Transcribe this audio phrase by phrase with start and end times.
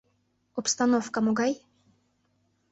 [0.55, 1.53] Обстановка могай?